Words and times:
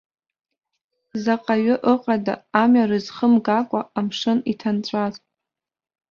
Заҟаҩы 1.23 1.75
ыҟада 1.93 2.35
амҩа 2.61 2.89
рызхымгакәа 2.89 3.81
амшын 3.99 4.39
иҭанҵәаз? 4.51 5.15